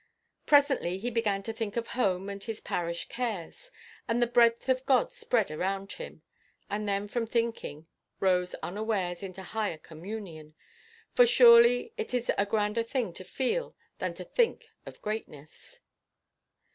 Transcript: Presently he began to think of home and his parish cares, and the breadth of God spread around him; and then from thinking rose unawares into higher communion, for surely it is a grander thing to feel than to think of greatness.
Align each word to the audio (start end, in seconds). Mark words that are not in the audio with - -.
Presently 0.47 0.97
he 0.97 1.11
began 1.11 1.43
to 1.43 1.53
think 1.53 1.77
of 1.77 1.89
home 1.89 2.27
and 2.27 2.43
his 2.43 2.59
parish 2.59 3.07
cares, 3.07 3.69
and 4.07 4.19
the 4.19 4.25
breadth 4.25 4.67
of 4.67 4.83
God 4.87 5.13
spread 5.13 5.51
around 5.51 5.91
him; 5.91 6.23
and 6.71 6.87
then 6.89 7.07
from 7.07 7.27
thinking 7.27 7.85
rose 8.19 8.55
unawares 8.63 9.21
into 9.21 9.43
higher 9.43 9.77
communion, 9.77 10.55
for 11.13 11.27
surely 11.27 11.93
it 11.97 12.15
is 12.15 12.31
a 12.35 12.47
grander 12.47 12.81
thing 12.81 13.13
to 13.13 13.23
feel 13.23 13.75
than 13.99 14.15
to 14.15 14.23
think 14.23 14.69
of 14.87 14.99
greatness. 15.03 15.81